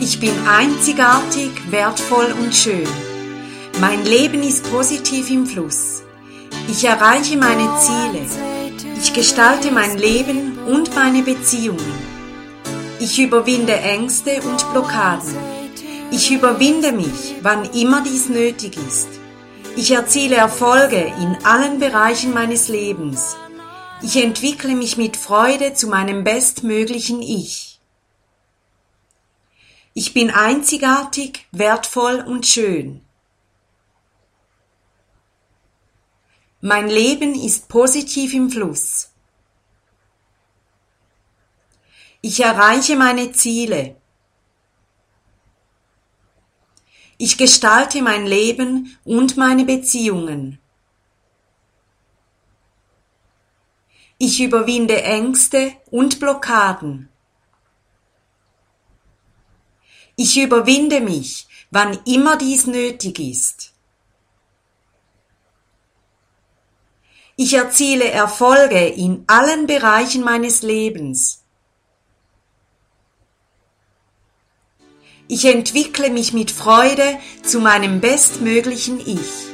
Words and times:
Ich 0.00 0.18
bin 0.18 0.32
einzigartig, 0.46 1.50
wertvoll 1.70 2.34
und 2.40 2.54
schön. 2.54 2.88
Mein 3.80 4.04
Leben 4.04 4.42
ist 4.42 4.68
positiv 4.70 5.30
im 5.30 5.46
Fluss. 5.46 6.02
Ich 6.68 6.84
erreiche 6.84 7.36
meine 7.36 7.68
Ziele. 7.78 8.26
Ich 9.00 9.12
gestalte 9.12 9.70
mein 9.70 9.96
Leben 9.96 10.58
und 10.66 10.94
meine 10.94 11.22
Beziehungen. 11.22 11.94
Ich 12.98 13.18
überwinde 13.20 13.74
Ängste 13.74 14.42
und 14.42 14.68
Blockaden. 14.72 15.36
Ich 16.10 16.30
überwinde 16.30 16.92
mich, 16.92 17.36
wann 17.42 17.64
immer 17.70 18.02
dies 18.02 18.28
nötig 18.28 18.76
ist. 18.88 19.08
Ich 19.76 19.92
erziele 19.92 20.36
Erfolge 20.36 21.12
in 21.20 21.36
allen 21.44 21.78
Bereichen 21.78 22.32
meines 22.32 22.68
Lebens. 22.68 23.36
Ich 24.02 24.22
entwickle 24.22 24.74
mich 24.74 24.96
mit 24.96 25.16
Freude 25.16 25.74
zu 25.74 25.88
meinem 25.88 26.24
bestmöglichen 26.24 27.22
Ich. 27.22 27.73
Ich 29.96 30.12
bin 30.12 30.30
einzigartig, 30.30 31.46
wertvoll 31.52 32.16
und 32.16 32.46
schön. 32.46 33.00
Mein 36.60 36.88
Leben 36.88 37.36
ist 37.36 37.68
positiv 37.68 38.34
im 38.34 38.50
Fluss. 38.50 39.12
Ich 42.22 42.40
erreiche 42.40 42.96
meine 42.96 43.30
Ziele. 43.30 43.94
Ich 47.16 47.38
gestalte 47.38 48.02
mein 48.02 48.26
Leben 48.26 48.98
und 49.04 49.36
meine 49.36 49.64
Beziehungen. 49.64 50.58
Ich 54.18 54.40
überwinde 54.40 55.02
Ängste 55.02 55.72
und 55.92 56.18
Blockaden. 56.18 57.08
Ich 60.16 60.38
überwinde 60.38 61.00
mich, 61.00 61.48
wann 61.70 61.98
immer 62.04 62.36
dies 62.36 62.66
nötig 62.66 63.18
ist. 63.18 63.72
Ich 67.36 67.54
erziele 67.54 68.08
Erfolge 68.10 68.86
in 68.86 69.24
allen 69.26 69.66
Bereichen 69.66 70.22
meines 70.22 70.62
Lebens. 70.62 71.42
Ich 75.26 75.44
entwickle 75.46 76.10
mich 76.10 76.32
mit 76.32 76.52
Freude 76.52 77.18
zu 77.42 77.58
meinem 77.58 78.00
bestmöglichen 78.00 79.00
Ich. 79.00 79.53